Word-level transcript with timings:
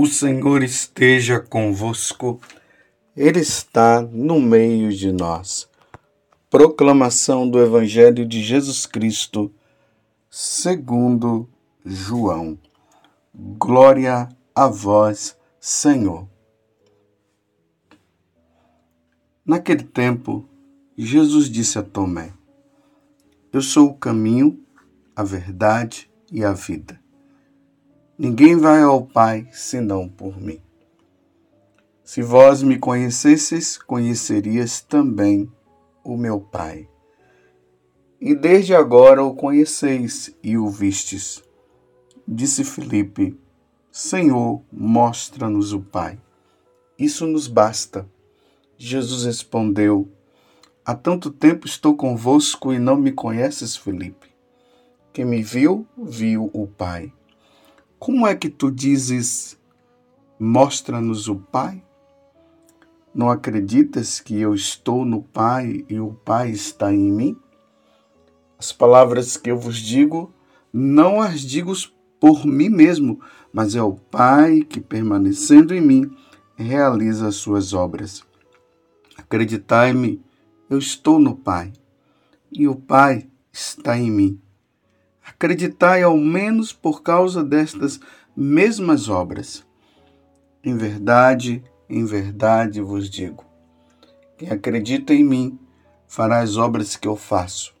O 0.00 0.06
Senhor 0.06 0.62
esteja 0.62 1.40
convosco, 1.40 2.40
Ele 3.16 3.40
está 3.40 4.00
no 4.00 4.40
meio 4.40 4.92
de 4.92 5.10
nós. 5.10 5.68
Proclamação 6.48 7.50
do 7.50 7.60
Evangelho 7.60 8.24
de 8.24 8.40
Jesus 8.40 8.86
Cristo, 8.86 9.52
segundo 10.30 11.48
João. 11.84 12.56
Glória 13.34 14.28
a 14.54 14.68
vós, 14.68 15.36
Senhor. 15.58 16.28
Naquele 19.44 19.82
tempo, 19.82 20.48
Jesus 20.96 21.50
disse 21.50 21.76
a 21.76 21.82
Tomé: 21.82 22.32
Eu 23.52 23.60
sou 23.60 23.88
o 23.88 23.94
caminho, 23.94 24.64
a 25.16 25.24
verdade 25.24 26.08
e 26.30 26.44
a 26.44 26.52
vida. 26.52 27.00
Ninguém 28.20 28.56
vai 28.56 28.82
ao 28.82 29.06
Pai 29.06 29.46
senão 29.52 30.08
por 30.08 30.40
mim. 30.40 30.60
Se 32.02 32.20
vós 32.20 32.64
me 32.64 32.76
conhecesseis, 32.76 33.78
conhecerias 33.78 34.80
também 34.80 35.48
o 36.02 36.16
meu 36.16 36.40
Pai. 36.40 36.88
E 38.20 38.34
desde 38.34 38.74
agora 38.74 39.22
o 39.22 39.36
conheceis 39.36 40.34
e 40.42 40.58
o 40.58 40.68
vistes. 40.68 41.40
Disse 42.26 42.64
Filipe: 42.64 43.38
Senhor, 43.92 44.62
mostra-nos 44.72 45.72
o 45.72 45.80
Pai. 45.80 46.18
Isso 46.98 47.24
nos 47.24 47.46
basta. 47.46 48.04
Jesus 48.76 49.26
respondeu: 49.26 50.10
Há 50.84 50.92
tanto 50.92 51.30
tempo 51.30 51.68
estou 51.68 51.94
convosco 51.94 52.72
e 52.72 52.80
não 52.80 52.96
me 52.96 53.12
conheces, 53.12 53.76
Filipe. 53.76 54.26
Quem 55.12 55.24
me 55.24 55.40
viu, 55.40 55.86
viu 55.96 56.50
o 56.52 56.66
Pai. 56.66 57.12
Como 57.98 58.24
é 58.28 58.36
que 58.36 58.48
tu 58.48 58.70
dizes, 58.70 59.58
mostra-nos 60.38 61.26
o 61.26 61.34
Pai? 61.34 61.82
Não 63.12 63.28
acreditas 63.28 64.20
que 64.20 64.38
eu 64.38 64.54
estou 64.54 65.04
no 65.04 65.20
Pai 65.20 65.84
e 65.88 65.98
o 65.98 66.12
Pai 66.12 66.50
está 66.50 66.94
em 66.94 67.10
mim? 67.10 67.36
As 68.56 68.70
palavras 68.70 69.36
que 69.36 69.50
eu 69.50 69.58
vos 69.58 69.78
digo, 69.78 70.32
não 70.72 71.20
as 71.20 71.40
digo 71.40 71.72
por 72.20 72.46
mim 72.46 72.68
mesmo, 72.68 73.20
mas 73.52 73.74
é 73.74 73.82
o 73.82 73.94
Pai 73.94 74.60
que, 74.60 74.80
permanecendo 74.80 75.74
em 75.74 75.80
mim, 75.80 76.16
realiza 76.54 77.26
as 77.26 77.34
suas 77.34 77.72
obras. 77.72 78.22
Acreditai-me, 79.16 80.22
eu 80.70 80.78
estou 80.78 81.18
no 81.18 81.34
Pai 81.34 81.72
e 82.52 82.68
o 82.68 82.76
Pai 82.76 83.28
está 83.52 83.98
em 83.98 84.08
mim. 84.08 84.40
Acreditai 85.34 86.02
ao 86.02 86.16
menos 86.16 86.72
por 86.72 87.02
causa 87.02 87.44
destas 87.44 88.00
mesmas 88.36 89.08
obras. 89.08 89.66
Em 90.64 90.76
verdade, 90.76 91.62
em 91.88 92.04
verdade 92.04 92.80
vos 92.80 93.08
digo: 93.08 93.44
quem 94.36 94.50
acredita 94.50 95.12
em 95.12 95.24
mim 95.24 95.58
fará 96.06 96.40
as 96.40 96.56
obras 96.56 96.96
que 96.96 97.06
eu 97.08 97.16
faço, 97.16 97.74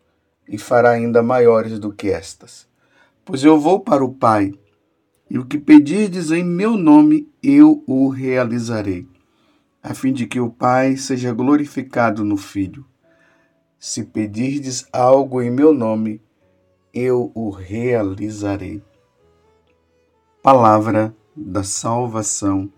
e 0.48 0.58
fará 0.58 0.90
ainda 0.90 1.22
maiores 1.22 1.78
do 1.78 1.92
que 1.92 2.08
estas. 2.08 2.68
Pois 3.24 3.44
eu 3.44 3.58
vou 3.58 3.80
para 3.80 4.04
o 4.04 4.14
Pai, 4.14 4.52
e 5.30 5.38
o 5.38 5.44
que 5.44 5.58
pedirdes 5.58 6.30
em 6.30 6.44
meu 6.44 6.76
nome, 6.76 7.28
eu 7.42 7.84
o 7.86 8.08
realizarei, 8.08 9.06
a 9.82 9.94
fim 9.94 10.12
de 10.12 10.26
que 10.26 10.40
o 10.40 10.50
Pai 10.50 10.96
seja 10.96 11.32
glorificado 11.32 12.24
no 12.24 12.36
Filho. 12.36 12.84
Se 13.78 14.04
pedirdes 14.04 14.86
algo 14.92 15.40
em 15.40 15.50
meu 15.50 15.72
nome, 15.72 16.20
eu 16.98 17.30
o 17.34 17.50
realizarei. 17.50 18.82
Palavra 20.42 21.14
da 21.36 21.62
salvação. 21.62 22.68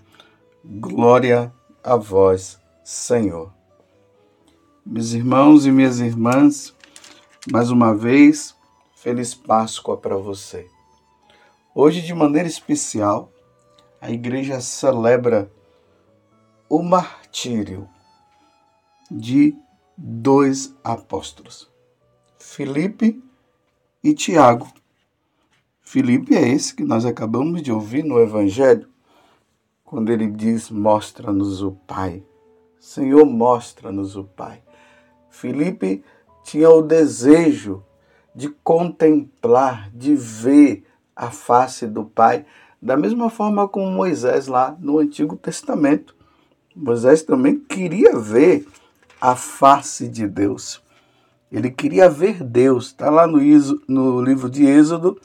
Glória 0.63 1.53
a 1.83 1.97
vós, 1.97 2.59
Senhor. 2.85 3.51
Meus 4.85 5.13
irmãos 5.13 5.65
e 5.65 5.73
minhas 5.73 6.01
irmãs, 6.01 6.75
mais 7.51 7.71
uma 7.71 7.95
vez, 7.95 8.55
feliz 8.95 9.35
Páscoa 9.35 9.97
para 9.97 10.17
você. 10.17 10.69
Hoje, 11.75 12.03
de 12.03 12.13
maneira 12.13 12.49
especial, 12.49 13.33
a 14.01 14.11
igreja 14.11 14.61
celebra 14.61 15.51
o 16.69 16.83
martírio 16.83 17.89
de 19.11 19.57
dois 19.97 20.75
apóstolos, 20.85 21.71
Filipe 22.39 23.30
e 24.03 24.15
Tiago. 24.15 24.69
Filipe 25.81 26.35
é 26.35 26.49
esse 26.49 26.75
que 26.75 26.85
nós 26.85 27.05
acabamos 27.05 27.63
de 27.63 27.73
ouvir 27.73 28.05
no 28.05 28.21
Evangelho, 28.21 28.89
quando 29.85 30.11
ele 30.11 30.29
diz: 30.29 30.71
Mostra-nos 30.71 31.63
o 31.63 31.73
Pai. 31.73 32.23
Senhor, 32.79 33.27
mostra-nos 33.27 34.17
o 34.17 34.25
Pai. 34.25 34.63
Filipe 35.29 36.03
tinha 36.45 36.71
o 36.71 36.83
desejo 36.83 37.85
de 38.35 38.49
contemplar, 38.49 39.91
de 39.91 40.15
ver 40.15 40.85
a 41.15 41.31
face 41.31 41.87
do 41.87 42.05
Pai, 42.05 42.47
da 42.81 42.97
mesma 42.97 43.29
forma 43.29 43.69
como 43.69 43.91
Moisés 43.91 44.47
lá 44.47 44.77
no 44.81 44.99
Antigo 44.99 45.37
Testamento. 45.37 46.15
Moisés 46.75 47.23
também 47.23 47.59
queria 47.59 48.19
ver 48.19 48.67
a 49.21 49.37
face 49.37 50.09
de 50.09 50.27
Deus. 50.27 50.83
Ele 51.51 51.71
queria 51.71 52.09
ver 52.09 52.43
Deus. 52.45 52.87
Está 52.87 53.11
lá 53.11 53.27
no, 53.27 53.39
no 53.89 54.23
livro 54.23 54.49
de 54.49 54.65
Êxodo, 54.65 55.21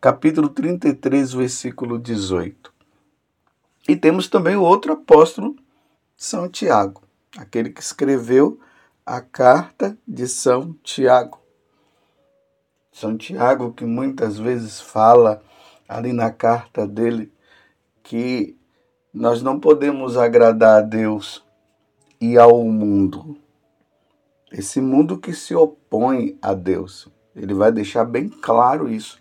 capítulo 0.00 0.48
33, 0.48 1.32
versículo 1.32 1.98
18. 1.98 2.72
E 3.88 3.96
temos 3.96 4.28
também 4.28 4.56
o 4.56 4.62
outro 4.62 4.92
apóstolo, 4.92 5.56
São 6.16 6.48
Tiago, 6.48 7.02
aquele 7.36 7.70
que 7.70 7.80
escreveu 7.80 8.60
a 9.06 9.20
carta 9.20 9.96
de 10.06 10.28
São 10.28 10.74
Tiago. 10.82 11.40
São 12.92 13.16
Tiago, 13.16 13.72
que 13.72 13.84
muitas 13.84 14.38
vezes 14.38 14.80
fala 14.80 15.42
ali 15.88 16.12
na 16.12 16.30
carta 16.30 16.86
dele 16.86 17.32
que 18.02 18.56
nós 19.12 19.42
não 19.42 19.58
podemos 19.58 20.16
agradar 20.16 20.78
a 20.78 20.86
Deus 20.86 21.42
e 22.20 22.36
ao 22.36 22.62
mundo. 22.64 23.39
Esse 24.50 24.80
mundo 24.80 25.18
que 25.18 25.32
se 25.32 25.54
opõe 25.54 26.36
a 26.42 26.54
Deus. 26.54 27.08
Ele 27.34 27.54
vai 27.54 27.70
deixar 27.70 28.04
bem 28.04 28.28
claro 28.28 28.88
isso. 28.88 29.20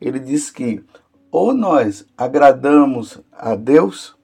Ele 0.00 0.18
diz 0.18 0.50
que 0.50 0.84
ou 1.32 1.54
nós 1.54 2.06
agradamos 2.16 3.18
a 3.32 3.54
Deus, 3.54 4.14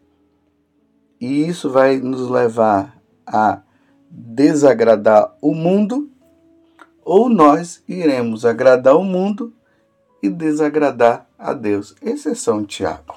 e 1.19 1.49
isso 1.49 1.71
vai 1.71 1.97
nos 1.97 2.29
levar 2.29 3.01
a 3.27 3.63
desagradar 4.11 5.35
o 5.41 5.55
mundo, 5.55 6.11
ou 7.03 7.31
nós 7.31 7.83
iremos 7.89 8.45
agradar 8.45 8.95
o 8.95 9.03
mundo 9.03 9.55
e 10.23 10.29
desagradar 10.29 11.27
a 11.39 11.55
Deus. 11.55 11.97
Esse 12.03 12.29
é 12.29 12.65
Tiago. 12.67 13.17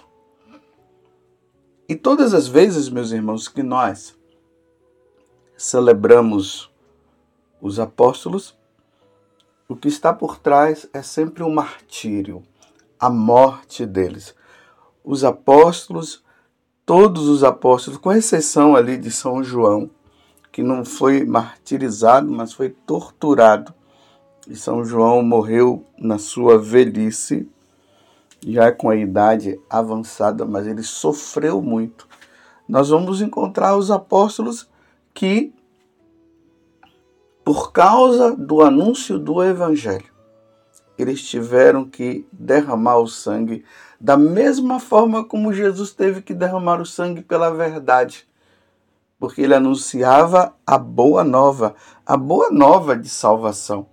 E 1.90 1.96
todas 1.96 2.34
as 2.34 2.48
vezes, 2.48 2.88
meus 2.88 3.12
irmãos, 3.12 3.50
que 3.50 3.62
nós 3.62 4.18
celebramos 5.58 6.71
os 7.62 7.80
apóstolos, 7.80 8.58
o 9.70 9.76
que 9.76 9.88
está 9.88 10.12
por 10.12 10.38
trás 10.38 10.90
é 10.94 11.02
sempre 11.02 11.44
o 11.44 11.48
um 11.48 11.54
martírio, 11.54 12.44
a 13.00 13.10
morte 13.10 13.86
deles. 13.86 14.36
Os 15.04 15.24
apóstolos, 15.24 16.24
todos 16.86 17.28
os 17.28 17.44
apóstolos, 17.44 18.00
com 18.00 18.12
exceção 18.12 18.76
ali 18.76 18.98
de 18.98 19.12
São 19.12 19.44
João, 19.44 19.90
que 20.52 20.64
não 20.64 20.84
foi 20.84 21.24
martirizado, 21.24 22.30
mas 22.30 22.52
foi 22.52 22.70
torturado. 22.70 23.74
E 24.48 24.56
São 24.56 24.84
João 24.84 25.22
morreu 25.24 25.86
na 25.98 26.18
sua 26.18 26.58
velhice, 26.58 27.48
já 28.46 28.72
com 28.72 28.90
a 28.90 28.96
idade 28.96 29.60
avançada, 29.70 30.44
mas 30.44 30.66
ele 30.66 30.84
sofreu 30.84 31.62
muito. 31.62 32.08
Nós 32.68 32.90
vamos 32.90 33.22
encontrar 33.22 33.78
os 33.78 33.92
apóstolos 33.92 34.68
que 35.14 35.54
por 37.44 37.72
causa 37.72 38.36
do 38.36 38.62
anúncio 38.62 39.18
do 39.18 39.44
Evangelho, 39.44 40.12
eles 40.98 41.24
tiveram 41.24 41.86
que 41.86 42.28
derramar 42.32 42.98
o 42.98 43.08
sangue 43.08 43.64
da 44.00 44.18
mesma 44.18 44.80
forma 44.80 45.24
como 45.24 45.54
Jesus 45.54 45.92
teve 45.92 46.22
que 46.22 46.34
derramar 46.34 46.80
o 46.82 46.86
sangue 46.86 47.22
pela 47.22 47.50
verdade, 47.50 48.28
porque 49.20 49.42
ele 49.42 49.54
anunciava 49.54 50.56
a 50.66 50.78
boa 50.78 51.24
nova, 51.24 51.76
a 52.06 52.18
boa 52.18 52.50
nova 52.52 52.96
de 52.96 53.10
salvação. 53.10 53.88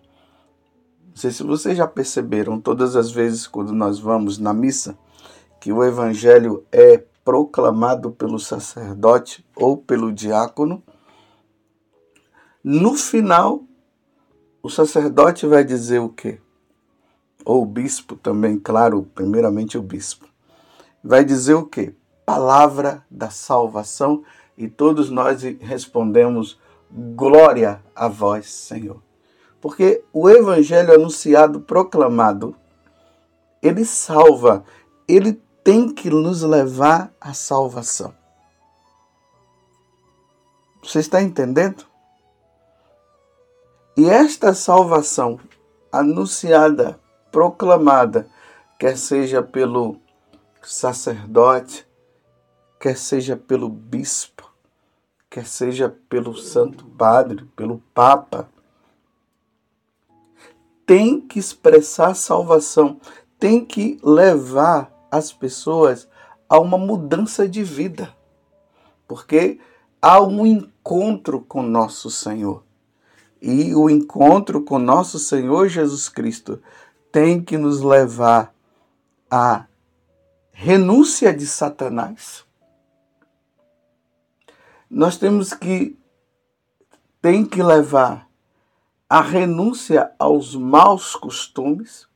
Não 1.08 1.16
sei 1.16 1.30
se 1.30 1.42
vocês 1.42 1.76
já 1.76 1.86
perceberam, 1.86 2.60
todas 2.60 2.96
as 2.96 3.10
vezes 3.10 3.46
quando 3.46 3.72
nós 3.72 3.98
vamos 3.98 4.38
na 4.38 4.52
missa, 4.52 4.96
que 5.60 5.72
o 5.72 5.82
evangelho 5.82 6.64
é 6.70 7.02
proclamado 7.24 8.10
pelo 8.10 8.38
sacerdote 8.38 9.44
ou 9.54 9.76
pelo 9.76 10.12
diácono, 10.12 10.82
no 12.68 12.94
final, 12.94 13.62
o 14.62 14.68
sacerdote 14.68 15.46
vai 15.46 15.64
dizer 15.64 16.00
o 16.00 16.08
quê? 16.08 16.38
Ou 17.44 17.62
o 17.62 17.66
bispo 17.66 18.16
também, 18.16 18.58
claro, 18.58 19.08
primeiramente 19.14 19.78
o 19.78 19.82
bispo. 19.82 20.26
Vai 21.02 21.24
dizer 21.24 21.54
o 21.54 21.64
quê? 21.64 21.94
palavra 22.28 23.02
da 23.10 23.30
salvação 23.30 24.22
e 24.54 24.68
todos 24.68 25.08
nós 25.08 25.42
respondemos: 25.60 26.60
Glória 26.90 27.82
a 27.96 28.06
vós, 28.06 28.52
Senhor. 28.52 29.02
Porque 29.62 30.04
o 30.12 30.28
evangelho 30.28 30.92
anunciado, 30.92 31.58
proclamado, 31.58 32.54
ele 33.62 33.82
salva, 33.82 34.62
ele 35.08 35.40
tem 35.64 35.88
que 35.88 36.10
nos 36.10 36.42
levar 36.42 37.10
à 37.18 37.32
salvação. 37.32 38.12
Você 40.82 40.98
está 40.98 41.22
entendendo? 41.22 41.86
E 43.98 44.08
esta 44.08 44.54
salvação 44.54 45.40
anunciada, 45.90 47.00
proclamada, 47.32 48.30
quer 48.78 48.96
seja 48.96 49.42
pelo 49.42 49.96
sacerdote, 50.62 51.84
quer 52.78 52.96
seja 52.96 53.36
pelo 53.36 53.68
bispo, 53.68 54.48
quer 55.28 55.44
seja 55.44 55.92
pelo 56.08 56.36
Santo 56.36 56.84
Padre, 56.84 57.44
pelo 57.56 57.82
Papa, 57.92 58.48
tem 60.86 61.20
que 61.20 61.40
expressar 61.40 62.14
salvação, 62.14 63.00
tem 63.36 63.64
que 63.64 63.98
levar 64.00 64.92
as 65.10 65.32
pessoas 65.32 66.08
a 66.48 66.60
uma 66.60 66.78
mudança 66.78 67.48
de 67.48 67.64
vida, 67.64 68.14
porque 69.08 69.58
há 70.00 70.22
um 70.22 70.46
encontro 70.46 71.40
com 71.40 71.62
nosso 71.62 72.08
Senhor. 72.12 72.67
E 73.40 73.74
o 73.74 73.88
encontro 73.88 74.62
com 74.62 74.78
nosso 74.78 75.18
Senhor 75.18 75.68
Jesus 75.68 76.08
Cristo 76.08 76.60
tem 77.12 77.42
que 77.42 77.56
nos 77.56 77.80
levar 77.80 78.54
à 79.30 79.66
renúncia 80.52 81.32
de 81.32 81.46
Satanás. 81.46 82.44
Nós 84.90 85.16
temos 85.16 85.52
que 85.52 85.96
tem 87.20 87.44
que 87.44 87.62
levar 87.62 88.28
a 89.08 89.20
renúncia 89.20 90.12
aos 90.18 90.54
maus 90.54 91.14
costumes, 91.14 92.06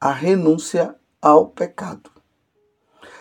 a 0.00 0.12
renúncia 0.12 0.94
ao 1.20 1.48
pecado. 1.48 2.10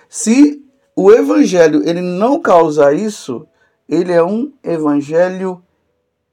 Se 0.08 0.64
o 0.96 1.12
evangelho 1.12 1.88
ele 1.88 2.02
não 2.02 2.40
causa 2.40 2.94
isso, 2.94 3.48
ele 3.88 4.12
é 4.12 4.24
um 4.24 4.54
evangelho 4.64 5.65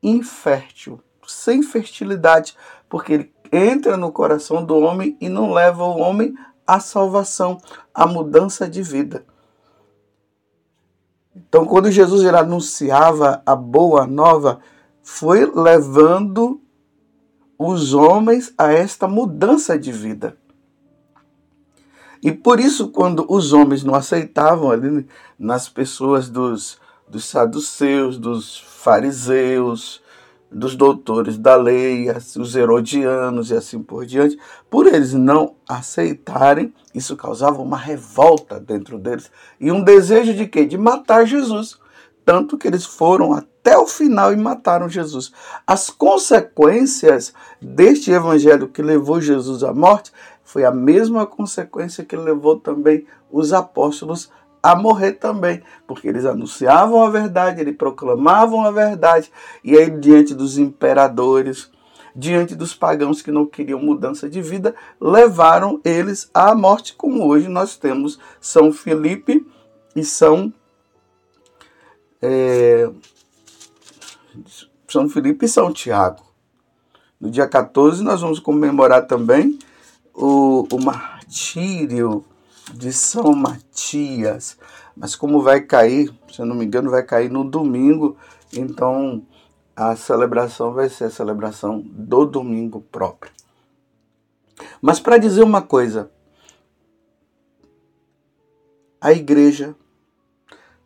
infértil, 0.03 1.01
sem 1.27 1.63
fertilidade, 1.63 2.57
porque 2.89 3.13
ele 3.13 3.35
entra 3.53 3.97
no 3.97 4.11
coração 4.11 4.65
do 4.65 4.77
homem 4.79 5.17
e 5.21 5.29
não 5.29 5.53
leva 5.53 5.85
o 5.85 5.99
homem 5.99 6.35
à 6.67 6.81
salvação, 6.81 7.61
à 7.95 8.07
mudança 8.07 8.69
de 8.69 8.83
vida. 8.83 9.25
Então, 11.35 11.65
quando 11.65 11.91
Jesus 11.91 12.25
anunciava 12.27 13.43
a 13.47 13.55
boa 13.55 14.07
nova, 14.07 14.61
foi 15.03 15.45
levando 15.47 16.61
os 17.59 17.95
homens 17.95 18.53
a 18.59 18.73
esta 18.73 19.07
mudança 19.07 19.79
de 19.79 19.93
vida. 19.93 20.37
E 22.23 22.31
por 22.31 22.61
isso, 22.61 22.89
quando 22.89 23.27
os 23.29 23.53
homens 23.53 23.83
não 23.83 23.95
aceitavam 23.95 24.71
ali 24.71 25.07
nas 25.39 25.69
pessoas 25.69 26.29
dos, 26.29 26.79
dos 27.13 27.27
saduceus, 27.27 28.17
dos 28.17 28.59
fariseus, 28.59 30.03
dos 30.51 30.75
doutores 30.75 31.37
da 31.37 31.55
lei, 31.57 32.07
os 32.39 32.57
herodianos 32.57 33.51
e 33.51 33.55
assim 33.55 33.83
por 33.83 34.07
diante, 34.07 34.39
por 34.71 34.87
eles 34.87 35.13
não 35.13 35.55
aceitarem, 35.69 36.73
isso 36.95 37.15
causava 37.15 37.61
uma 37.61 37.77
revolta 37.77 38.59
dentro 38.59 38.99
deles 38.99 39.31
e 39.61 39.71
um 39.71 39.85
desejo 39.85 40.33
de 40.33 40.47
quê? 40.47 40.65
De 40.65 40.79
matar 40.79 41.27
Jesus. 41.27 41.79
Tanto 42.25 42.57
que 42.57 42.67
eles 42.67 42.87
foram 42.87 43.35
até 43.35 43.77
o 43.77 43.87
final 43.87 44.33
e 44.33 44.37
mataram 44.37 44.89
Jesus. 44.89 45.33
As 45.67 45.91
consequências 45.91 47.35
deste 47.61 48.11
evangelho 48.11 48.69
que 48.69 48.81
levou 48.81 49.21
Jesus 49.21 49.63
à 49.63 49.75
morte 49.75 50.13
foi 50.43 50.65
a 50.65 50.71
mesma 50.71 51.27
consequência 51.27 52.05
que 52.05 52.17
levou 52.17 52.59
também 52.59 53.07
os 53.31 53.53
apóstolos 53.53 54.31
a 54.63 54.77
morrer 54.77 55.13
também, 55.13 55.63
porque 55.87 56.07
eles 56.07 56.25
anunciavam 56.25 57.03
a 57.03 57.11
verdade, 57.11 57.61
eles 57.61 57.77
proclamavam 57.77 58.65
a 58.65 58.71
verdade, 58.71 59.33
e 59.65 59.77
aí, 59.77 59.91
diante 59.91 60.35
dos 60.35 60.57
imperadores, 60.57 61.71
diante 62.15 62.55
dos 62.55 62.75
pagãos 62.75 63.23
que 63.23 63.33
não 63.33 63.47
queriam 63.47 63.81
mudança 63.81 64.29
de 64.29 64.41
vida, 64.41 64.75
levaram 65.01 65.81
eles 65.85 66.31
à 66.33 66.55
morte, 66.55 66.95
como 66.95 67.27
hoje 67.27 67.49
nós 67.49 67.77
temos 67.77 68.19
São 68.41 68.73
Felipe 68.73 69.45
e 69.97 70.05
São. 70.05 70.53
É, 72.21 72.89
São 74.89 75.09
Felipe 75.09 75.47
e 75.47 75.49
São 75.49 75.73
Tiago. 75.73 76.23
No 77.21 77.31
dia 77.31 77.49
14, 77.49 78.03
nós 78.03 78.21
vamos 78.21 78.39
comemorar 78.39 79.07
também 79.07 79.59
o, 80.15 80.67
o 80.71 80.85
martírio 80.85 82.25
de 82.73 82.93
São 82.93 83.35
Matias. 83.35 84.59
Mas 84.97 85.15
como 85.15 85.43
vai 85.43 85.61
cair, 85.61 86.15
se 86.31 86.41
eu 86.41 86.47
não 86.47 86.55
me 86.55 86.65
engano, 86.65 86.91
vai 86.91 87.03
cair 87.03 87.31
no 87.31 87.45
domingo, 87.45 88.17
então 88.53 89.27
a 89.75 89.97
celebração 89.97 90.73
vai 90.73 90.89
ser 90.89 91.05
a 91.05 91.11
celebração 91.11 91.81
do 91.81 92.27
domingo 92.27 92.81
próprio. 92.81 93.33
Mas 94.81 95.01
para 95.01 95.19
dizer 95.19 95.43
uma 95.43 95.63
coisa, 95.63 96.11
a 99.01 99.13
igreja, 99.13 99.75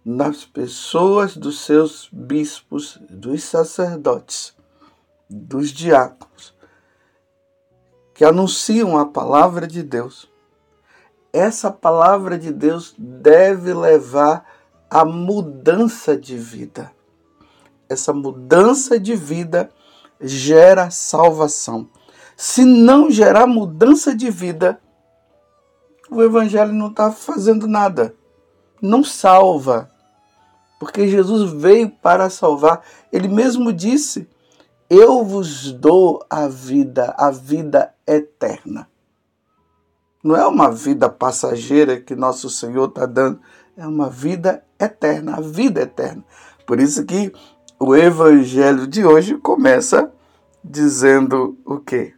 nas 0.04 0.44
pessoas 0.44 1.36
dos 1.36 1.60
seus 1.60 2.08
bispos, 2.12 2.98
dos 3.10 3.42
sacerdotes, 3.42 4.54
dos 5.28 5.70
diáconos, 5.70 6.54
que 8.14 8.24
anunciam 8.24 8.96
a 8.96 9.04
palavra 9.04 9.66
de 9.66 9.82
Deus, 9.82 10.30
essa 11.32 11.70
palavra 11.70 12.38
de 12.38 12.52
Deus 12.52 12.94
deve 12.98 13.74
levar 13.74 14.44
à 14.88 15.04
mudança 15.04 16.16
de 16.16 16.36
vida. 16.36 16.90
Essa 17.88 18.12
mudança 18.12 18.98
de 18.98 19.14
vida 19.14 19.70
gera 20.20 20.90
salvação. 20.90 21.88
Se 22.36 22.64
não 22.64 23.10
gerar 23.10 23.46
mudança 23.46 24.14
de 24.14 24.30
vida, 24.30 24.80
o 26.10 26.22
Evangelho 26.22 26.72
não 26.72 26.88
está 26.88 27.10
fazendo 27.10 27.66
nada. 27.66 28.14
Não 28.80 29.02
salva. 29.02 29.90
Porque 30.78 31.08
Jesus 31.08 31.50
veio 31.52 31.90
para 31.90 32.28
salvar. 32.28 32.82
Ele 33.12 33.28
mesmo 33.28 33.72
disse: 33.72 34.28
Eu 34.88 35.24
vos 35.24 35.72
dou 35.72 36.24
a 36.28 36.46
vida, 36.48 37.14
a 37.16 37.30
vida 37.30 37.94
eterna. 38.06 38.88
Não 40.26 40.34
é 40.34 40.44
uma 40.44 40.72
vida 40.72 41.08
passageira 41.08 42.00
que 42.00 42.16
nosso 42.16 42.50
Senhor 42.50 42.88
está 42.88 43.06
dando, 43.06 43.38
é 43.76 43.86
uma 43.86 44.10
vida 44.10 44.60
eterna, 44.76 45.36
a 45.36 45.40
vida 45.40 45.82
eterna. 45.82 46.24
Por 46.66 46.80
isso 46.80 47.04
que 47.04 47.32
o 47.78 47.94
evangelho 47.94 48.88
de 48.88 49.04
hoje 49.04 49.36
começa 49.36 50.12
dizendo 50.64 51.56
o 51.64 51.78
quê? 51.78 52.12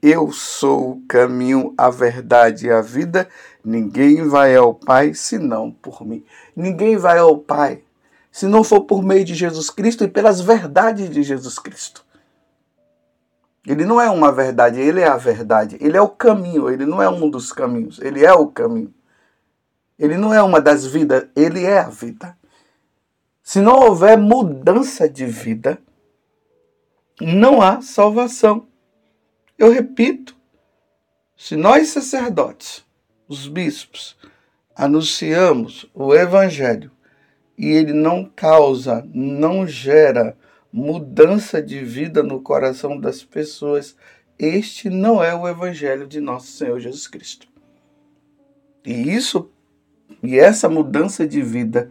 Eu 0.00 0.30
sou 0.30 0.92
o 0.92 1.02
caminho, 1.08 1.74
a 1.76 1.90
verdade 1.90 2.68
e 2.68 2.70
a 2.70 2.80
vida. 2.80 3.28
Ninguém 3.64 4.28
vai 4.28 4.54
ao 4.54 4.72
Pai 4.72 5.12
senão 5.12 5.72
por 5.72 6.06
mim. 6.06 6.24
Ninguém 6.54 6.96
vai 6.96 7.18
ao 7.18 7.36
Pai 7.36 7.82
se 8.30 8.46
não 8.46 8.62
for 8.62 8.82
por 8.82 9.02
meio 9.02 9.24
de 9.24 9.34
Jesus 9.34 9.70
Cristo 9.70 10.04
e 10.04 10.08
pelas 10.08 10.40
verdades 10.40 11.10
de 11.10 11.24
Jesus 11.24 11.58
Cristo. 11.58 12.04
Ele 13.66 13.84
não 13.84 14.00
é 14.00 14.10
uma 14.10 14.32
verdade, 14.32 14.80
ele 14.80 15.00
é 15.00 15.06
a 15.06 15.16
verdade. 15.16 15.76
Ele 15.80 15.96
é 15.96 16.00
o 16.00 16.08
caminho, 16.08 16.68
ele 16.68 16.84
não 16.84 17.00
é 17.00 17.08
um 17.08 17.30
dos 17.30 17.52
caminhos, 17.52 18.00
ele 18.00 18.24
é 18.24 18.32
o 18.32 18.48
caminho. 18.48 18.92
Ele 19.98 20.16
não 20.16 20.34
é 20.34 20.42
uma 20.42 20.60
das 20.60 20.84
vidas, 20.84 21.28
ele 21.36 21.64
é 21.64 21.78
a 21.78 21.88
vida. 21.88 22.36
Se 23.42 23.60
não 23.60 23.80
houver 23.80 24.18
mudança 24.18 25.08
de 25.08 25.26
vida, 25.26 25.78
não 27.20 27.62
há 27.62 27.80
salvação. 27.80 28.66
Eu 29.56 29.70
repito, 29.70 30.36
se 31.36 31.54
nós 31.54 31.88
sacerdotes, 31.88 32.84
os 33.28 33.46
bispos, 33.46 34.16
anunciamos 34.74 35.88
o 35.94 36.14
evangelho 36.14 36.90
e 37.56 37.68
ele 37.68 37.92
não 37.92 38.24
causa, 38.24 39.06
não 39.14 39.66
gera 39.66 40.36
mudança 40.72 41.62
de 41.62 41.84
vida 41.84 42.22
no 42.22 42.40
coração 42.40 42.98
das 42.98 43.22
pessoas, 43.22 43.94
este 44.38 44.88
não 44.88 45.22
é 45.22 45.34
o 45.34 45.46
evangelho 45.46 46.06
de 46.06 46.20
nosso 46.20 46.46
Senhor 46.46 46.80
Jesus 46.80 47.06
Cristo. 47.06 47.46
E 48.84 49.14
isso 49.14 49.50
e 50.22 50.38
essa 50.38 50.68
mudança 50.68 51.26
de 51.26 51.42
vida 51.42 51.90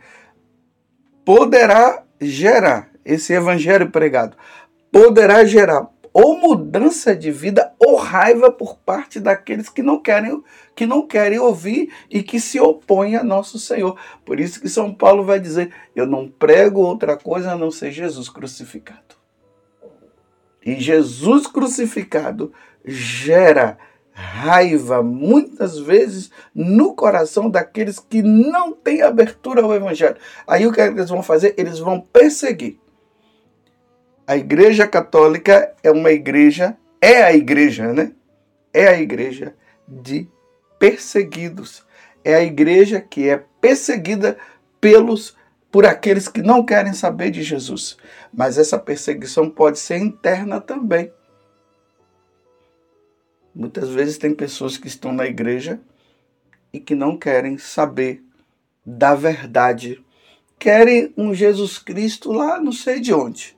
poderá 1.23 2.03
gerar 2.19 2.89
esse 3.03 3.33
evangelho 3.33 3.91
pregado, 3.91 4.37
poderá 4.91 5.43
gerar 5.45 5.89
ou 6.13 6.37
mudança 6.37 7.15
de 7.15 7.31
vida 7.31 7.73
ou 7.79 7.95
raiva 7.95 8.51
por 8.51 8.77
parte 8.77 9.19
daqueles 9.19 9.69
que 9.69 9.81
não 9.81 9.99
querem 9.99 10.43
que 10.75 10.85
não 10.85 11.05
querem 11.05 11.39
ouvir 11.39 11.91
e 12.09 12.23
que 12.23 12.39
se 12.39 12.59
opõem 12.59 13.15
a 13.15 13.23
nosso 13.23 13.59
Senhor. 13.59 13.97
Por 14.25 14.39
isso 14.39 14.59
que 14.59 14.69
São 14.69 14.93
Paulo 14.93 15.23
vai 15.23 15.39
dizer: 15.39 15.73
eu 15.95 16.05
não 16.05 16.27
prego 16.27 16.81
outra 16.81 17.17
coisa 17.17 17.51
a 17.51 17.57
não 17.57 17.71
ser 17.71 17.91
Jesus 17.91 18.29
crucificado. 18.29 19.15
E 20.63 20.79
Jesus 20.79 21.47
crucificado 21.47 22.53
gera 22.85 23.77
raiva 24.11 25.01
muitas 25.01 25.79
vezes 25.79 26.29
no 26.53 26.93
coração 26.93 27.49
daqueles 27.49 27.97
que 27.97 28.21
não 28.21 28.73
têm 28.73 29.01
abertura 29.01 29.61
ao 29.63 29.73
evangelho. 29.73 30.17
Aí 30.45 30.67
o 30.67 30.71
que 30.71 30.81
eles 30.81 31.09
vão 31.09 31.23
fazer? 31.23 31.55
Eles 31.57 31.79
vão 31.79 31.99
perseguir. 31.99 32.79
A 34.25 34.37
Igreja 34.37 34.87
Católica 34.87 35.73
é 35.83 35.91
uma 35.91 36.11
igreja, 36.11 36.77
é 37.01 37.23
a 37.23 37.33
igreja, 37.33 37.91
né? 37.93 38.13
É 38.73 38.87
a 38.87 38.99
igreja 38.99 39.55
de 39.87 40.27
perseguidos. 40.79 41.85
É 42.23 42.35
a 42.35 42.43
igreja 42.43 43.01
que 43.01 43.27
é 43.27 43.43
perseguida 43.59 44.37
pelos 44.79 45.35
por 45.71 45.85
aqueles 45.85 46.27
que 46.27 46.41
não 46.41 46.65
querem 46.65 46.93
saber 46.93 47.31
de 47.31 47.41
Jesus. 47.41 47.97
Mas 48.33 48.57
essa 48.57 48.77
perseguição 48.77 49.49
pode 49.49 49.79
ser 49.79 49.97
interna 49.97 50.59
também. 50.59 51.11
Muitas 53.55 53.89
vezes 53.89 54.17
tem 54.17 54.33
pessoas 54.33 54.77
que 54.77 54.87
estão 54.87 55.11
na 55.11 55.25
igreja 55.25 55.79
e 56.73 56.79
que 56.79 56.95
não 56.95 57.17
querem 57.17 57.57
saber 57.57 58.23
da 58.85 59.15
verdade. 59.15 60.03
Querem 60.59 61.13
um 61.17 61.33
Jesus 61.33 61.77
Cristo 61.77 62.31
lá 62.31 62.59
não 62.59 62.71
sei 62.71 62.99
de 62.99 63.13
onde. 63.13 63.57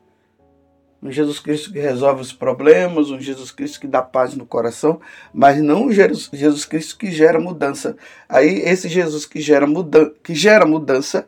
Um 1.03 1.12
Jesus 1.12 1.38
Cristo 1.38 1.74
que 1.74 1.79
resolve 1.79 2.22
os 2.22 2.31
problemas, 2.31 3.10
um 3.10 3.19
Jesus 3.19 3.51
Cristo 3.51 3.81
que 3.81 3.88
dá 3.88 4.01
paz 4.01 4.36
no 4.36 4.45
coração, 4.45 5.01
mas 5.33 5.62
não 5.62 5.88
um 5.88 5.91
Jesus 5.91 6.63
Cristo 6.63 6.98
que 6.98 7.12
gera 7.12 7.41
mudança. 7.41 7.98
Aí 8.29 8.60
esse 8.60 8.88
Jesus 8.88 9.25
que 9.25 9.41
gera, 9.41 9.67
muda 9.67 10.13
que 10.24 10.33
gera 10.33 10.65
mudança 10.65 11.27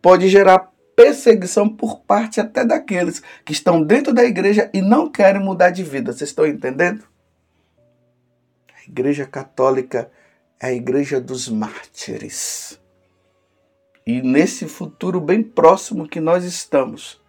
pode 0.00 0.28
gerar 0.30 0.72
perseguição 0.96 1.68
por 1.68 2.00
parte 2.00 2.40
até 2.40 2.64
daqueles 2.64 3.22
que 3.44 3.52
estão 3.52 3.82
dentro 3.82 4.14
da 4.14 4.24
igreja 4.24 4.70
e 4.72 4.80
não 4.80 5.10
querem 5.10 5.42
mudar 5.42 5.68
de 5.68 5.82
vida. 5.82 6.12
Vocês 6.12 6.30
estão 6.30 6.46
entendendo? 6.46 7.04
A 8.74 8.88
igreja 8.88 9.26
católica 9.26 10.10
é 10.58 10.68
a 10.68 10.72
igreja 10.72 11.20
dos 11.20 11.50
mártires. 11.50 12.80
E 14.06 14.22
nesse 14.22 14.66
futuro 14.66 15.20
bem 15.20 15.42
próximo 15.42 16.08
que 16.08 16.18
nós 16.18 16.44
estamos, 16.44 17.21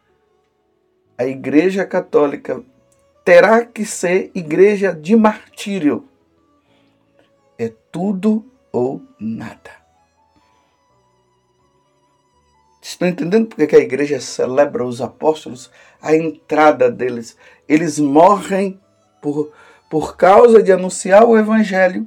a 1.24 1.28
igreja 1.28 1.86
católica 1.86 2.62
terá 3.24 3.66
que 3.66 3.86
ser 3.86 4.30
igreja 4.36 4.94
de 4.94 5.16
martírio. 5.16 6.06
É 7.58 7.72
tudo 7.92 8.46
ou 8.72 9.02
nada. 9.18 9.72
Estão 12.82 13.08
entendendo 13.08 13.48
por 13.48 13.66
que 13.66 13.76
a 13.76 13.80
igreja 13.80 14.20
celebra 14.20 14.86
os 14.86 15.02
apóstolos? 15.02 15.72
A 16.02 16.14
entrada 16.14 16.92
deles. 16.92 17.38
Eles 17.70 17.98
morrem 17.98 18.78
por, 19.22 19.54
por 19.90 20.18
causa 20.18 20.62
de 20.62 20.74
anunciar 20.74 21.24
o 21.24 21.38
evangelho. 21.38 22.06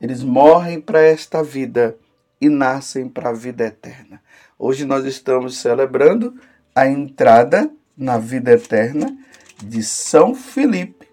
Eles 0.00 0.22
morrem 0.22 0.80
para 0.80 1.02
esta 1.02 1.42
vida 1.42 1.98
e 2.40 2.48
nascem 2.48 3.06
para 3.06 3.28
a 3.28 3.34
vida 3.34 3.66
eterna. 3.66 4.22
Hoje 4.58 4.86
nós 4.86 5.04
estamos 5.04 5.58
celebrando 5.58 6.34
a 6.74 6.86
entrada 6.86 7.70
na 7.98 8.16
vida 8.16 8.52
eterna 8.52 9.18
de 9.60 9.82
São 9.82 10.34
Felipe 10.34 11.08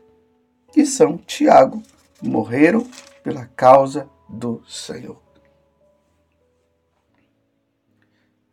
e 0.78 0.86
São 0.86 1.18
Tiago. 1.18 1.82
Morreram 2.22 2.88
pela 3.24 3.48
causa 3.48 4.08
do 4.30 4.64
Senhor. 4.68 5.20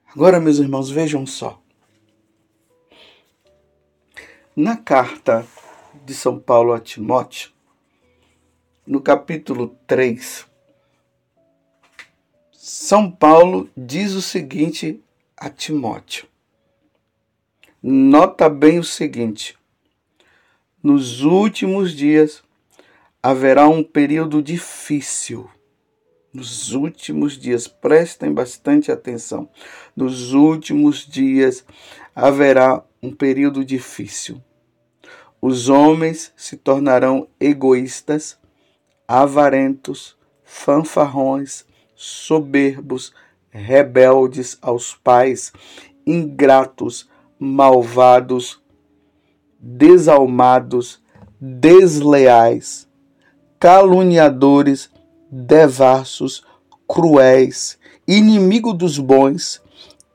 Agora, 0.06 0.40
meus 0.40 0.58
irmãos, 0.58 0.90
vejam 0.90 1.26
só. 1.26 1.60
Na 4.54 4.76
carta 4.76 5.46
de 6.04 6.14
São 6.14 6.38
Paulo 6.38 6.72
a 6.72 6.80
Timóteo, 6.80 7.50
no 8.86 9.00
capítulo 9.00 9.76
3, 9.86 10.46
São 12.52 13.10
Paulo 13.10 13.70
diz 13.76 14.12
o 14.12 14.20
seguinte 14.20 15.02
a 15.36 15.48
Timóteo: 15.48 16.28
Nota 17.82 18.48
bem 18.48 18.78
o 18.78 18.84
seguinte: 18.84 19.58
nos 20.82 21.22
últimos 21.22 21.92
dias 21.92 22.42
haverá 23.22 23.68
um 23.68 23.82
período 23.82 24.42
difícil 24.42 25.50
nos 26.32 26.72
últimos 26.72 27.38
dias, 27.38 27.68
prestem 27.68 28.32
bastante 28.32 28.90
atenção. 28.90 29.48
Nos 29.94 30.32
últimos 30.32 31.06
dias 31.06 31.62
haverá 32.14 32.82
um 33.02 33.14
período 33.14 33.62
difícil. 33.62 34.42
Os 35.42 35.68
homens 35.68 36.32
se 36.34 36.56
tornarão 36.56 37.28
egoístas, 37.38 38.38
avarentos, 39.06 40.16
fanfarrões, 40.42 41.66
soberbos, 41.94 43.12
rebeldes 43.50 44.56
aos 44.62 44.94
pais, 44.94 45.52
ingratos, 46.06 47.10
malvados, 47.42 48.62
desalmados, 49.58 51.02
desleais, 51.40 52.86
caluniadores, 53.58 54.88
devassos, 55.28 56.44
cruéis, 56.86 57.80
inimigo 58.06 58.72
dos 58.72 58.96
bons, 58.96 59.60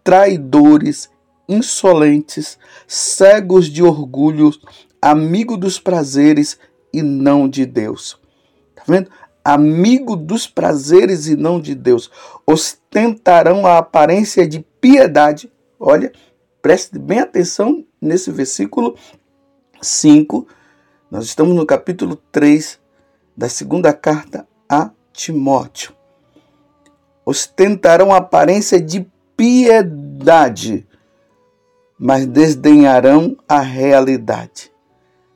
traidores, 0.06 1.10
insolentes, 1.50 2.58
cegos 2.88 3.66
de 3.66 3.84
orgulho, 3.84 4.50
amigo 5.02 5.58
dos 5.58 5.78
prazeres 5.78 6.58
e 6.94 7.02
não 7.02 7.50
de 7.50 7.66
Deus. 7.66 8.18
Tá 8.74 8.84
vendo? 8.88 9.12
Amigo 9.44 10.16
dos 10.16 10.48
prazeres 10.48 11.28
e 11.28 11.36
não 11.36 11.60
de 11.60 11.76
Deus. 11.76 12.10
Ostentarão 12.46 13.68
a 13.68 13.80
aparência 13.80 14.48
de 14.48 14.66
piedade. 14.80 15.52
Olha, 15.78 16.14
preste 16.68 17.00
bem 17.00 17.20
atenção 17.20 17.86
nesse 18.02 18.30
versículo 18.30 18.98
5. 19.82 20.46
Nós 21.10 21.24
estamos 21.24 21.56
no 21.56 21.66
capítulo 21.66 22.18
3 22.30 22.78
da 23.38 23.48
segunda 23.48 23.94
carta 23.94 24.46
a 24.68 24.92
Timóteo. 25.14 25.94
Ostentarão 27.26 28.14
aparência 28.14 28.82
de 28.82 29.10
piedade, 29.38 30.86
mas 31.98 32.26
desdenharão 32.26 33.38
a 33.48 33.62
realidade. 33.62 34.70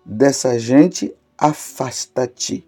Dessa 0.06 0.60
gente, 0.60 1.16
afasta-te. 1.38 2.68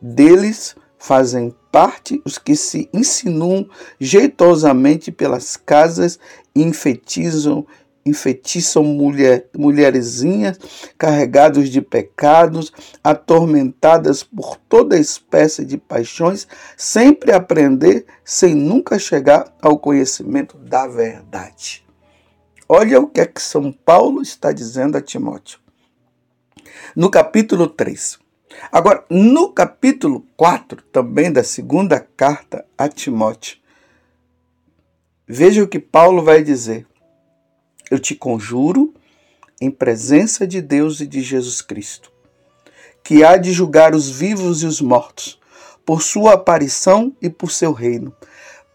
Deles 0.00 0.74
fazem 0.96 1.54
parte 1.70 2.22
os 2.24 2.38
que 2.38 2.54
se 2.56 2.88
insinuam 2.94 3.68
jeitosamente 3.98 5.12
pelas 5.12 5.56
casas 5.56 6.18
enfetizam 6.54 7.66
enfeitiçam 8.04 8.82
mulher, 8.82 9.48
mulherzinhas 9.56 10.58
carregados 10.98 11.68
de 11.68 11.80
pecados, 11.80 12.72
atormentadas 13.02 14.22
por 14.22 14.56
toda 14.68 14.98
espécie 14.98 15.64
de 15.64 15.78
paixões, 15.78 16.46
sempre 16.76 17.32
aprender 17.32 18.06
sem 18.24 18.54
nunca 18.54 18.98
chegar 18.98 19.54
ao 19.60 19.78
conhecimento 19.78 20.56
da 20.58 20.86
verdade. 20.86 21.84
Olha 22.68 23.00
o 23.00 23.06
que 23.06 23.20
é 23.20 23.26
que 23.26 23.40
São 23.42 23.70
Paulo 23.70 24.22
está 24.22 24.52
dizendo 24.52 24.96
a 24.96 25.00
Timóteo. 25.00 25.60
No 26.96 27.10
capítulo 27.10 27.66
3. 27.66 28.18
Agora, 28.70 29.04
no 29.08 29.50
capítulo 29.50 30.26
4, 30.36 30.82
também 30.92 31.32
da 31.32 31.42
segunda 31.42 32.00
carta 32.00 32.64
a 32.76 32.88
Timóteo, 32.88 33.58
veja 35.26 35.62
o 35.62 35.68
que 35.68 35.78
Paulo 35.78 36.22
vai 36.22 36.42
dizer 36.42 36.86
eu 37.92 37.98
te 37.98 38.14
conjuro, 38.14 38.94
em 39.60 39.70
presença 39.70 40.46
de 40.46 40.62
Deus 40.62 41.02
e 41.02 41.06
de 41.06 41.20
Jesus 41.20 41.60
Cristo, 41.60 42.10
que 43.04 43.22
há 43.22 43.36
de 43.36 43.52
julgar 43.52 43.94
os 43.94 44.08
vivos 44.08 44.62
e 44.62 44.66
os 44.66 44.80
mortos, 44.80 45.38
por 45.84 46.00
sua 46.00 46.32
aparição 46.32 47.14
e 47.20 47.28
por 47.28 47.50
seu 47.50 47.70
reino. 47.70 48.10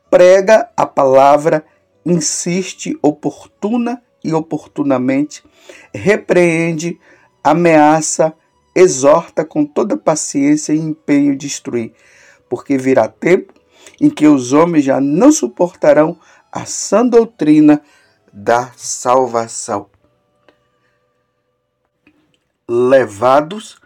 Prega 0.07 0.69
a 0.77 0.85
palavra, 0.85 1.65
insiste 2.05 2.95
oportuna 3.01 4.03
e 4.23 4.31
oportunamente, 4.35 5.43
repreende, 5.91 6.99
ameaça, 7.43 8.35
exorta 8.75 9.43
com 9.43 9.65
toda 9.65 9.97
paciência 9.97 10.73
e 10.73 10.77
empenho 10.77 11.35
de 11.35 11.47
instruir, 11.47 11.91
porque 12.47 12.77
virá 12.77 13.07
tempo 13.07 13.51
em 13.99 14.11
que 14.11 14.27
os 14.27 14.53
homens 14.53 14.85
já 14.85 15.01
não 15.01 15.31
suportarão 15.31 16.19
a 16.51 16.65
sã 16.65 17.05
doutrina 17.05 17.81
da 18.31 18.71
salvação. 18.75 19.89
levados 22.69 23.77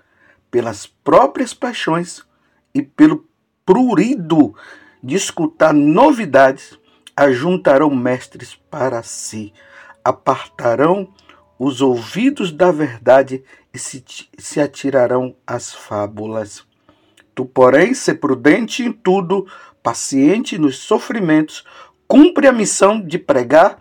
pelas 0.50 0.88
próprias 0.88 1.54
paixões 1.54 2.26
e 2.74 2.82
pelo 2.82 3.28
prurido 3.66 4.56
de 5.04 5.16
escutar 5.16 5.74
novidades, 5.74 6.78
ajuntarão 7.16 7.90
mestres 7.90 8.56
para 8.56 9.04
si, 9.04 9.54
apartarão 10.04 11.14
os 11.60 11.82
ouvidos 11.82 12.52
da 12.52 12.72
verdade 12.72 13.44
e 13.74 13.78
se, 13.78 14.04
se 14.38 14.60
atirarão 14.60 15.36
às 15.46 15.74
fábulas. 15.74 16.66
Tu, 17.36 17.46
porém, 17.46 17.94
ser 17.94 18.16
prudente 18.16 18.84
em 18.84 18.92
tudo, 18.92 19.48
paciente 19.84 20.58
nos 20.58 20.80
sofrimentos, 20.80 21.64
cumpre 22.12 22.46
a 22.46 22.52
missão 22.52 23.00
de 23.00 23.18
pregar, 23.18 23.78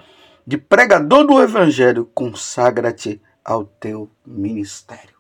de 0.47 0.57
pregador 0.57 1.27
do 1.27 1.43
Evangelho, 1.43 2.09
consagra-te 2.15 3.21
ao 3.45 3.65
teu 3.65 4.09
ministério. 4.25 5.17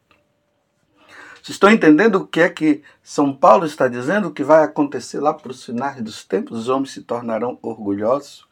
Vocês 1.34 1.56
estão 1.56 1.72
entendendo 1.72 2.20
o 2.20 2.26
que 2.28 2.40
é 2.40 2.48
que 2.48 2.84
São 3.02 3.34
Paulo 3.34 3.66
está 3.66 3.88
dizendo 3.88 4.32
que 4.32 4.44
vai 4.44 4.62
acontecer 4.62 5.18
lá 5.18 5.34
para 5.34 5.50
os 5.50 5.64
finais 5.64 6.00
dos 6.00 6.24
tempos? 6.24 6.60
Os 6.60 6.68
homens 6.68 6.92
se 6.92 7.02
tornarão 7.02 7.58
orgulhosos, 7.60 8.46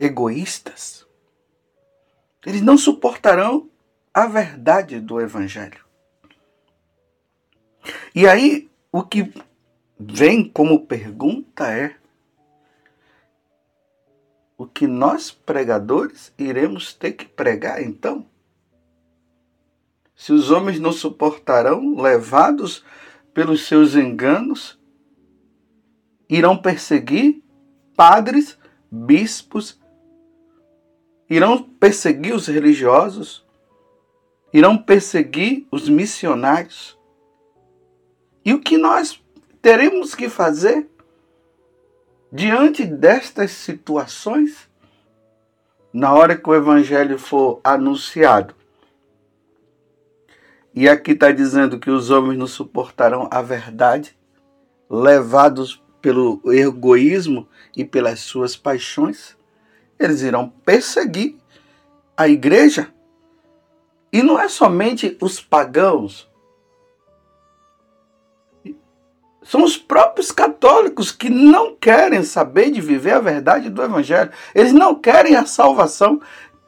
egoístas. 0.00 1.06
Eles 2.44 2.62
não 2.62 2.76
suportarão 2.76 3.70
a 4.12 4.26
verdade 4.26 4.98
do 4.98 5.20
Evangelho. 5.20 5.84
E 8.12 8.26
aí, 8.26 8.68
o 8.90 9.04
que 9.04 9.32
vem 9.98 10.48
como 10.48 10.86
pergunta 10.86 11.70
é: 11.70 11.96
o 14.56 14.66
que 14.66 14.86
nós 14.86 15.30
pregadores 15.30 16.32
iremos 16.38 16.94
ter 16.94 17.12
que 17.12 17.26
pregar 17.26 17.82
então? 17.82 18.26
Se 20.14 20.32
os 20.32 20.50
homens 20.50 20.80
não 20.80 20.92
suportarão, 20.92 21.94
levados 22.00 22.82
pelos 23.34 23.66
seus 23.66 23.94
enganos, 23.94 24.80
irão 26.26 26.56
perseguir 26.56 27.42
padres, 27.94 28.58
bispos, 28.90 29.78
irão 31.28 31.62
perseguir 31.62 32.34
os 32.34 32.46
religiosos, 32.46 33.44
irão 34.52 34.78
perseguir 34.78 35.66
os 35.70 35.86
missionários. 35.86 36.98
E 38.42 38.54
o 38.54 38.60
que 38.60 38.78
nós 38.78 39.22
teremos 39.66 40.14
que 40.14 40.28
fazer 40.28 40.88
diante 42.30 42.84
destas 42.86 43.50
situações, 43.50 44.70
na 45.92 46.14
hora 46.14 46.36
que 46.36 46.48
o 46.48 46.54
evangelho 46.54 47.18
for 47.18 47.60
anunciado? 47.64 48.54
E 50.72 50.88
aqui 50.88 51.10
está 51.10 51.32
dizendo 51.32 51.80
que 51.80 51.90
os 51.90 52.10
homens 52.10 52.38
não 52.38 52.46
suportarão 52.46 53.28
a 53.28 53.42
verdade, 53.42 54.16
levados 54.88 55.82
pelo 56.00 56.40
egoísmo 56.52 57.48
e 57.76 57.84
pelas 57.84 58.20
suas 58.20 58.54
paixões. 58.54 59.36
Eles 59.98 60.22
irão 60.22 60.48
perseguir 60.64 61.38
a 62.16 62.28
igreja. 62.28 62.94
E 64.12 64.22
não 64.22 64.38
é 64.38 64.48
somente 64.48 65.18
os 65.20 65.40
pagãos, 65.40 66.25
São 69.46 69.62
os 69.62 69.76
próprios 69.76 70.32
católicos 70.32 71.12
que 71.12 71.30
não 71.30 71.76
querem 71.76 72.24
saber 72.24 72.72
de 72.72 72.80
viver 72.80 73.12
a 73.12 73.20
verdade 73.20 73.70
do 73.70 73.80
Evangelho. 73.80 74.32
Eles 74.52 74.72
não 74.72 74.96
querem 74.96 75.36
a 75.36 75.46
salvação, 75.46 76.20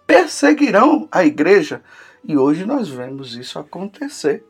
perseguirão 0.07 1.09
a 1.11 1.25
igreja. 1.25 1.83
E 2.23 2.39
hoje 2.39 2.65
nós 2.65 2.89
vemos 2.89 3.35
isso 3.35 3.59
acontecer. 3.59 4.47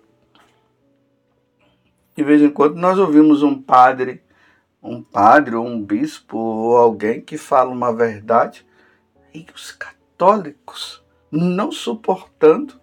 De 2.14 2.22
vez 2.22 2.42
em 2.42 2.50
quando 2.50 2.74
nós 2.76 2.98
ouvimos 2.98 3.42
um 3.42 3.58
padre, 3.62 4.22
um 4.82 5.02
padre 5.02 5.54
ou 5.54 5.66
um 5.66 5.82
bispo 5.82 6.36
ou 6.36 6.76
alguém 6.76 7.22
que 7.22 7.38
fala 7.38 7.70
uma 7.70 7.94
verdade 7.94 8.66
e 9.32 9.46
os 9.54 9.72
católicos 9.72 11.02
não 11.30 11.72
suportando, 11.72 12.74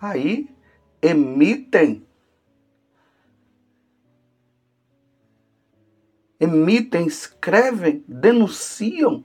aí 0.00 0.48
emitem 1.02 2.06
emitem, 6.40 7.06
escrevem, 7.06 8.04
denunciam 8.06 9.24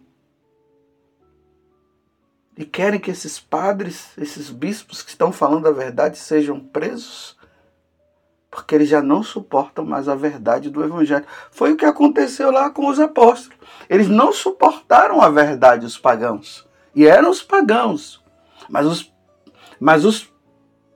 e 2.60 2.66
querem 2.66 3.00
que 3.00 3.10
esses 3.10 3.40
padres, 3.40 4.12
esses 4.18 4.50
bispos 4.50 5.02
que 5.02 5.12
estão 5.12 5.32
falando 5.32 5.66
a 5.68 5.72
verdade 5.72 6.18
sejam 6.18 6.60
presos, 6.60 7.38
porque 8.52 8.76
eles 8.76 8.90
já 8.90 9.02
não 9.02 9.24
suportam 9.24 9.86
mais 9.86 10.10
a 10.10 10.16
verdade 10.16 10.70
do 10.70 10.84
Evangelho. 10.84 11.26
Foi 11.52 11.72
o 11.72 11.78
que 11.78 11.86
aconteceu 11.86 12.52
lá 12.52 12.70
com 12.70 12.88
os 12.90 13.00
apóstolos. 13.00 13.58
Eles 13.90 14.10
não 14.10 14.34
suportaram 14.34 15.22
a 15.22 15.30
verdade, 15.30 15.86
os 15.86 15.98
pagãos. 15.98 16.68
E 16.94 17.08
eram 17.08 17.30
os 17.30 17.42
pagãos. 17.42 18.22
Mas 18.68 18.86
os, 18.86 19.14
mas 19.80 20.04
os 20.04 20.30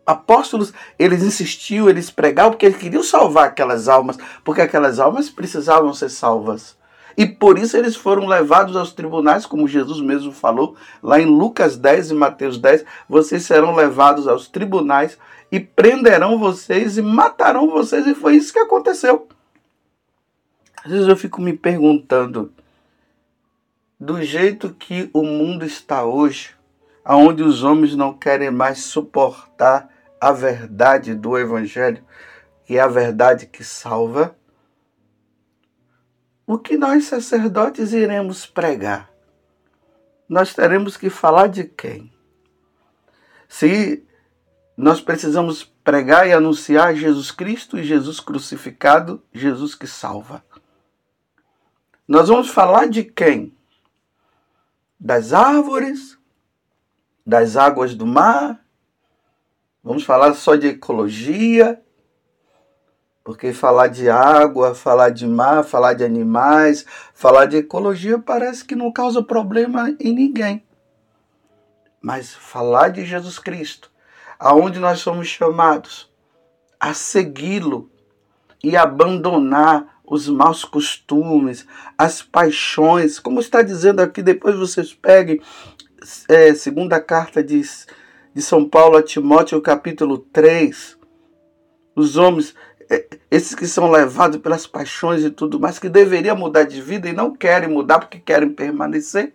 apóstolos, 0.05 0.73
eles 0.97 1.23
insistiam, 1.23 1.89
eles 1.89 2.09
pregavam 2.09 2.51
porque 2.51 2.65
eles 2.65 2.77
queriam 2.77 3.03
salvar 3.03 3.47
aquelas 3.47 3.87
almas, 3.87 4.17
porque 4.43 4.61
aquelas 4.61 4.99
almas 4.99 5.29
precisavam 5.29 5.93
ser 5.93 6.09
salvas. 6.09 6.77
E 7.15 7.25
por 7.25 7.59
isso 7.59 7.77
eles 7.77 7.95
foram 7.95 8.25
levados 8.25 8.75
aos 8.75 8.91
tribunais, 8.91 9.45
como 9.45 9.67
Jesus 9.67 10.01
mesmo 10.01 10.31
falou, 10.31 10.75
lá 11.01 11.19
em 11.19 11.25
Lucas 11.25 11.77
10 11.77 12.11
e 12.11 12.13
Mateus 12.13 12.57
10, 12.57 12.83
vocês 13.07 13.43
serão 13.43 13.75
levados 13.75 14.27
aos 14.27 14.47
tribunais 14.47 15.17
e 15.51 15.59
prenderão 15.59 16.39
vocês 16.39 16.97
e 16.97 17.01
matarão 17.01 17.69
vocês, 17.69 18.07
e 18.07 18.15
foi 18.15 18.35
isso 18.35 18.51
que 18.51 18.59
aconteceu. 18.59 19.27
Às 20.83 20.91
vezes 20.91 21.07
eu 21.07 21.15
fico 21.15 21.39
me 21.39 21.53
perguntando, 21.53 22.51
do 23.99 24.21
jeito 24.21 24.71
que 24.73 25.09
o 25.13 25.23
mundo 25.23 25.63
está 25.63 26.03
hoje, 26.03 26.49
aonde 27.05 27.43
os 27.43 27.63
homens 27.63 27.95
não 27.95 28.13
querem 28.13 28.49
mais 28.49 28.79
suportar 28.79 29.92
a 30.23 30.31
verdade 30.31 31.13
do 31.13 31.38
Evangelho, 31.38 32.01
que 32.63 32.77
é 32.77 32.79
a 32.79 32.88
verdade 32.88 33.45
que 33.45 33.62
salva, 33.62 34.33
o 36.47 36.57
que 36.57 36.77
nós 36.77 37.05
sacerdotes 37.05 37.91
iremos 37.91 38.45
pregar? 38.45 39.12
Nós 40.27 40.53
teremos 40.53 40.95
que 40.95 41.09
falar 41.09 41.47
de 41.47 41.65
quem? 41.65 42.09
Se 43.49 44.07
nós 44.77 45.01
precisamos 45.01 45.63
pregar 45.63 46.25
e 46.25 46.31
anunciar 46.31 46.95
Jesus 46.95 47.29
Cristo 47.29 47.77
e 47.77 47.83
Jesus 47.83 48.21
crucificado, 48.21 49.21
Jesus 49.33 49.75
que 49.75 49.88
salva. 49.88 50.41
Nós 52.07 52.29
vamos 52.29 52.49
falar 52.49 52.88
de 52.88 53.03
quem? 53.03 53.53
Das 54.97 55.33
árvores, 55.33 56.17
das 57.27 57.57
águas 57.57 57.93
do 57.93 58.05
mar, 58.07 58.62
Vamos 59.84 60.06
falar 60.06 60.34
só 60.34 60.56
de 60.56 60.67
ecologia, 60.67 61.82
porque 63.22 63.52
falar 63.52 63.88
de 63.88 64.10
água, 64.10 64.74
falar 64.74 65.10
de 65.10 65.28
mar, 65.28 65.62
falar 65.65 65.93
de 65.93 66.06
animais, 66.06 66.86
falar 67.13 67.48
de 67.48 67.58
ecologia 67.58 68.17
parece 68.17 68.63
que 68.63 68.78
não 68.78 68.93
causa 68.93 69.22
problema 69.22 69.93
em 70.00 70.13
ninguém. 70.13 70.63
Mas 72.02 72.34
falar 72.34 72.89
de 72.89 73.04
Jesus 73.04 73.38
Cristo, 73.38 73.91
aonde 74.39 74.80
nós 74.80 75.00
somos 75.00 75.28
chamados 75.28 76.10
a 76.80 76.93
segui-lo 76.93 77.91
e 78.63 78.78
abandonar 78.78 80.00
os 80.06 80.30
maus 80.30 80.63
costumes, 80.63 81.67
as 81.98 82.22
paixões, 82.22 83.19
como 83.19 83.41
está 83.41 83.62
dizendo 83.62 84.02
aqui, 84.02 84.22
depois 84.22 84.56
vocês 84.56 84.93
peguem, 84.93 85.41
é, 86.30 86.54
segunda 86.54 87.02
carta 87.02 87.43
diz 87.43 87.86
de 88.34 88.41
São 88.41 88.67
Paulo 88.67 88.98
a 88.98 89.04
Timóteo, 89.04 89.62
capítulo 89.62 90.17
3. 90.17 90.98
Os 91.96 92.17
homens, 92.17 92.56
é, 92.89 93.08
esses 93.30 93.54
que 93.54 93.67
são 93.67 93.91
levados 93.91 94.38
pelas 94.38 94.65
paixões 94.65 95.24
e 95.24 95.30
tudo 95.30 95.60
mais, 95.60 95.78
que 95.78 95.88
deveriam 95.88 96.36
mudar 96.36 96.63
de 96.63 96.82
vida 96.82 97.08
e 97.08 97.13
não 97.13 97.36
querem 97.36 97.69
mudar 97.69 98.00
porque 98.00 98.19
querem 98.19 98.50
permanecer. 98.50 99.34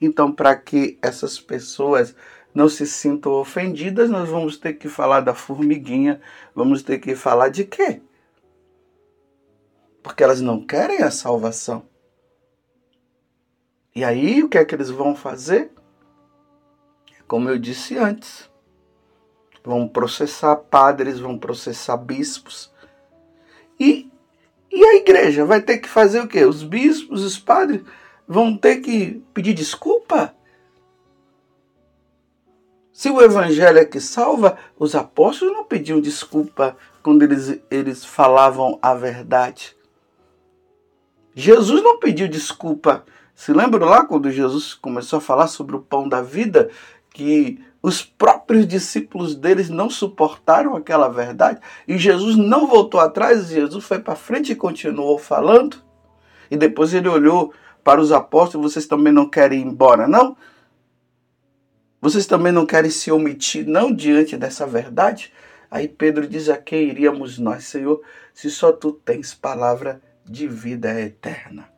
Então, 0.00 0.32
para 0.32 0.56
que 0.56 0.98
essas 1.02 1.38
pessoas 1.38 2.14
não 2.54 2.68
se 2.68 2.86
sintam 2.86 3.32
ofendidas, 3.32 4.08
nós 4.08 4.28
vamos 4.28 4.56
ter 4.56 4.72
que 4.74 4.88
falar 4.88 5.20
da 5.20 5.34
formiguinha, 5.34 6.20
vamos 6.54 6.82
ter 6.82 6.98
que 6.98 7.14
falar 7.14 7.48
de 7.48 7.64
quê? 7.64 8.00
Porque 10.02 10.24
elas 10.24 10.40
não 10.40 10.64
querem 10.64 11.02
a 11.02 11.10
salvação. 11.10 11.84
E 13.94 14.02
aí, 14.02 14.42
o 14.42 14.48
que 14.48 14.56
é 14.56 14.64
que 14.64 14.74
eles 14.74 14.88
vão 14.88 15.14
fazer? 15.14 15.70
Como 17.30 17.48
eu 17.48 17.56
disse 17.56 17.96
antes. 17.96 18.50
Vão 19.62 19.86
processar 19.86 20.56
padres, 20.56 21.20
vão 21.20 21.38
processar 21.38 21.96
bispos. 21.96 22.72
E, 23.78 24.10
e 24.68 24.84
a 24.84 24.96
igreja 24.96 25.44
vai 25.44 25.62
ter 25.62 25.78
que 25.78 25.88
fazer 25.88 26.18
o 26.18 26.26
quê? 26.26 26.44
Os 26.44 26.64
bispos, 26.64 27.22
os 27.22 27.38
padres 27.38 27.82
vão 28.26 28.56
ter 28.56 28.78
que 28.78 29.22
pedir 29.32 29.54
desculpa? 29.54 30.34
Se 32.92 33.08
o 33.08 33.22
evangelho 33.22 33.78
é 33.78 33.84
que 33.84 34.00
salva, 34.00 34.58
os 34.76 34.96
apóstolos 34.96 35.54
não 35.54 35.64
pediam 35.64 36.00
desculpa 36.00 36.76
quando 37.00 37.22
eles, 37.22 37.60
eles 37.70 38.04
falavam 38.04 38.76
a 38.82 38.92
verdade. 38.92 39.76
Jesus 41.32 41.80
não 41.80 42.00
pediu 42.00 42.26
desculpa. 42.26 43.04
Se 43.36 43.52
lembra 43.52 43.84
lá 43.86 44.04
quando 44.04 44.32
Jesus 44.32 44.74
começou 44.74 45.18
a 45.18 45.22
falar 45.22 45.46
sobre 45.46 45.76
o 45.76 45.80
pão 45.80 46.08
da 46.08 46.20
vida, 46.20 46.70
que 47.12 47.62
os 47.82 48.02
próprios 48.02 48.66
discípulos 48.66 49.34
deles 49.34 49.68
não 49.68 49.88
suportaram 49.88 50.76
aquela 50.76 51.08
verdade 51.08 51.60
e 51.88 51.96
Jesus 51.96 52.36
não 52.36 52.66
voltou 52.66 53.00
atrás, 53.00 53.48
Jesus 53.48 53.84
foi 53.84 53.98
para 53.98 54.14
frente 54.14 54.52
e 54.52 54.56
continuou 54.56 55.18
falando. 55.18 55.78
E 56.50 56.56
depois 56.56 56.92
ele 56.92 57.08
olhou 57.08 57.52
para 57.82 58.00
os 58.00 58.12
apóstolos: 58.12 58.72
vocês 58.72 58.86
também 58.86 59.12
não 59.12 59.28
querem 59.28 59.60
ir 59.60 59.66
embora, 59.66 60.06
não? 60.06 60.36
Vocês 62.00 62.26
também 62.26 62.52
não 62.52 62.64
querem 62.64 62.90
se 62.90 63.12
omitir, 63.12 63.66
não, 63.66 63.92
diante 63.92 64.36
dessa 64.36 64.66
verdade? 64.66 65.32
Aí 65.70 65.86
Pedro 65.86 66.26
diz: 66.26 66.48
A 66.48 66.56
quem 66.56 66.88
iríamos 66.88 67.38
nós, 67.38 67.64
Senhor, 67.64 68.02
se 68.34 68.50
só 68.50 68.72
tu 68.72 68.92
tens 68.92 69.34
palavra 69.34 70.02
de 70.24 70.48
vida 70.48 71.00
eterna? 71.00 71.68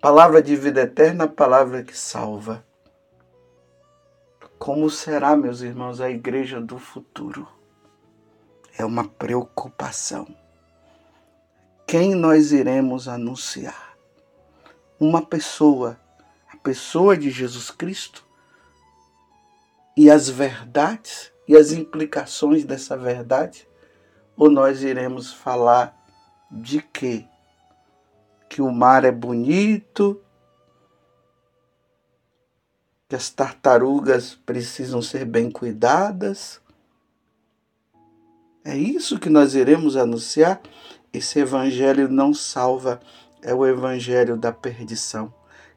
Palavra 0.00 0.42
de 0.42 0.54
vida 0.54 0.82
eterna, 0.82 1.26
palavra 1.26 1.82
que 1.82 1.96
salva. 1.96 2.64
Como 4.64 4.88
será, 4.88 5.36
meus 5.36 5.60
irmãos, 5.60 6.00
a 6.00 6.08
igreja 6.08 6.58
do 6.58 6.78
futuro? 6.78 7.46
É 8.78 8.82
uma 8.82 9.06
preocupação. 9.06 10.26
Quem 11.86 12.14
nós 12.14 12.50
iremos 12.50 13.06
anunciar? 13.06 13.94
Uma 14.98 15.20
pessoa, 15.20 16.00
a 16.50 16.56
pessoa 16.56 17.14
de 17.14 17.30
Jesus 17.30 17.70
Cristo 17.70 18.24
e 19.94 20.10
as 20.10 20.30
verdades 20.30 21.30
e 21.46 21.54
as 21.54 21.70
implicações 21.70 22.64
dessa 22.64 22.96
verdade? 22.96 23.68
Ou 24.34 24.48
nós 24.48 24.82
iremos 24.82 25.30
falar 25.30 25.94
de 26.50 26.80
quê? 26.80 27.26
Que 28.48 28.62
o 28.62 28.72
mar 28.72 29.04
é 29.04 29.12
bonito, 29.12 30.23
que 33.08 33.14
as 33.14 33.28
tartarugas 33.28 34.34
precisam 34.46 35.02
ser 35.02 35.24
bem 35.24 35.50
cuidadas. 35.50 36.60
É 38.64 38.76
isso 38.76 39.18
que 39.18 39.28
nós 39.28 39.54
iremos 39.54 39.96
anunciar. 39.96 40.60
Esse 41.12 41.38
evangelho 41.38 42.08
não 42.08 42.32
salva, 42.32 43.00
é 43.42 43.54
o 43.54 43.66
evangelho 43.66 44.36
da 44.36 44.50
perdição. 44.50 45.32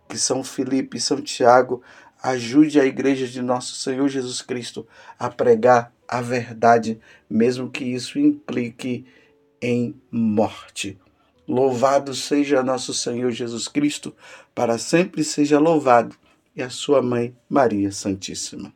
Que 0.07 0.17
São 0.17 0.43
Filipe 0.43 0.97
e 0.97 1.01
São 1.01 1.21
Tiago 1.21 1.81
ajude 2.23 2.79
a 2.79 2.85
igreja 2.85 3.27
de 3.27 3.41
nosso 3.41 3.75
Senhor 3.75 4.07
Jesus 4.07 4.41
Cristo 4.41 4.87
a 5.19 5.29
pregar 5.29 5.91
a 6.07 6.21
verdade, 6.21 6.99
mesmo 7.29 7.69
que 7.69 7.83
isso 7.83 8.17
implique 8.17 9.05
em 9.61 9.99
morte. 10.09 10.97
Louvado 11.45 12.15
seja 12.15 12.63
nosso 12.63 12.93
Senhor 12.93 13.31
Jesus 13.31 13.67
Cristo, 13.67 14.15
para 14.55 14.77
sempre 14.77 15.23
seja 15.23 15.59
louvado 15.59 16.15
e 16.57 16.63
a 16.63 16.71
sua 16.71 17.03
mãe, 17.03 17.35
Maria 17.47 17.91
Santíssima. 17.91 18.73